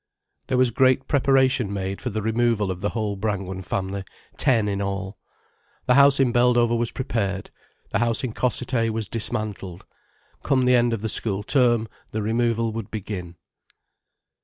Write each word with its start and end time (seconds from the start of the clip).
There 0.47 0.57
was 0.57 0.71
great 0.71 1.07
preparation 1.07 1.71
made 1.71 2.01
for 2.01 2.09
the 2.09 2.23
removal 2.23 2.71
of 2.71 2.81
the 2.81 2.89
whole 2.89 3.15
Brangwen 3.15 3.61
family, 3.61 4.03
ten 4.35 4.67
in 4.67 4.81
all. 4.81 5.19
The 5.85 5.93
house 5.93 6.19
in 6.19 6.33
Beldover 6.33 6.75
was 6.75 6.89
prepared, 6.91 7.51
the 7.91 7.99
house 7.99 8.23
in 8.23 8.33
Cossethay 8.33 8.89
was 8.89 9.07
dismantled. 9.07 9.85
Come 10.41 10.63
the 10.65 10.73
end 10.73 10.91
of 10.91 11.03
the 11.03 11.07
school 11.07 11.43
term 11.43 11.87
the 12.13 12.23
removal 12.23 12.73
would 12.73 12.89
begin. 12.89 13.35